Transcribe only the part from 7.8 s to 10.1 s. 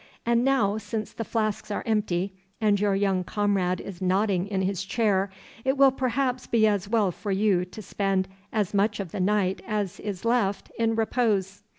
spend as much of the night as